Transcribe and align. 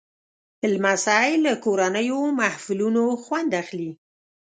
لمسی 0.71 1.29
له 1.45 1.53
کورنیو 1.63 2.21
محفلونو 2.39 3.03
خوند 3.23 3.51
اخلي. 3.61 3.91